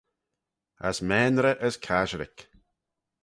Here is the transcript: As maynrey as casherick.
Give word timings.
As 0.87 0.97
maynrey 1.09 1.57
as 1.67 1.77
casherick. 1.85 2.37